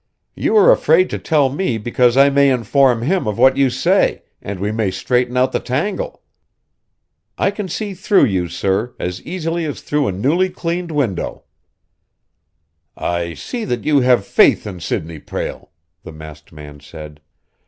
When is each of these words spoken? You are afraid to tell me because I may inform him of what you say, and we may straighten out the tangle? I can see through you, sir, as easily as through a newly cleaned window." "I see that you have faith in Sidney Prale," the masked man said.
You 0.33 0.57
are 0.57 0.71
afraid 0.71 1.11
to 1.11 1.19
tell 1.19 1.49
me 1.49 1.77
because 1.77 2.17
I 2.17 2.31
may 2.31 2.49
inform 2.49 3.03
him 3.03 3.27
of 3.27 3.37
what 3.37 3.55
you 3.55 3.69
say, 3.69 4.23
and 4.41 4.59
we 4.59 4.71
may 4.71 4.89
straighten 4.89 5.37
out 5.37 5.51
the 5.51 5.59
tangle? 5.59 6.23
I 7.37 7.51
can 7.51 7.69
see 7.69 7.93
through 7.93 8.25
you, 8.25 8.47
sir, 8.47 8.95
as 8.99 9.21
easily 9.21 9.63
as 9.65 9.81
through 9.81 10.07
a 10.07 10.11
newly 10.11 10.49
cleaned 10.49 10.89
window." 10.89 11.43
"I 12.97 13.35
see 13.35 13.63
that 13.65 13.83
you 13.83 13.99
have 13.99 14.25
faith 14.25 14.65
in 14.65 14.79
Sidney 14.79 15.19
Prale," 15.19 15.69
the 16.01 16.11
masked 16.11 16.51
man 16.51 16.79
said. 16.79 17.21